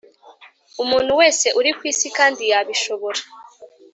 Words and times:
umuntu 0.83 1.11
wese 1.19 1.45
uri 1.59 1.71
kw’isi 1.77 2.07
kandi 2.17 2.41
yabishobora 2.51 3.21